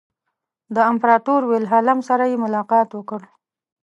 [0.75, 3.21] د امپراطور ویلهلم سره یې ملاقات وکړ.